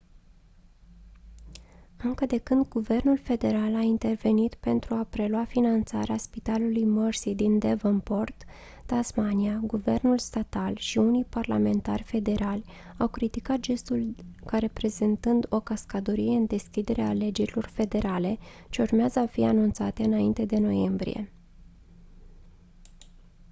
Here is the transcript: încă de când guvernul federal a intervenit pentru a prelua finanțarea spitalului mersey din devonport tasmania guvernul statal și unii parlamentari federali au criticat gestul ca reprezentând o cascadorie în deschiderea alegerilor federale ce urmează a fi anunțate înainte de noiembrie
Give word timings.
încă 2.03 2.25
de 2.25 2.37
când 2.37 2.67
guvernul 2.67 3.17
federal 3.17 3.75
a 3.75 3.79
intervenit 3.79 4.53
pentru 4.53 4.93
a 4.95 5.03
prelua 5.03 5.43
finanțarea 5.45 6.17
spitalului 6.17 6.85
mersey 6.85 7.35
din 7.35 7.57
devonport 7.59 8.43
tasmania 8.85 9.61
guvernul 9.63 10.17
statal 10.17 10.75
și 10.75 10.97
unii 10.97 11.23
parlamentari 11.29 12.03
federali 12.03 12.63
au 12.97 13.07
criticat 13.07 13.59
gestul 13.59 14.15
ca 14.45 14.57
reprezentând 14.59 15.45
o 15.49 15.59
cascadorie 15.59 16.35
în 16.37 16.45
deschiderea 16.45 17.07
alegerilor 17.09 17.65
federale 17.67 18.37
ce 18.69 18.81
urmează 18.81 19.19
a 19.19 19.27
fi 19.27 19.43
anunțate 19.43 20.03
înainte 20.03 20.45
de 20.45 20.57
noiembrie 20.57 21.31